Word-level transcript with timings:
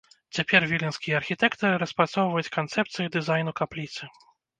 Цяпер 0.35 0.61
віленскія 0.69 1.19
архітэктары 1.21 1.75
распрацоўваюць 1.83 2.53
канцэпцыі 2.57 3.11
дызайну 3.17 3.55
капліцы. 3.61 4.09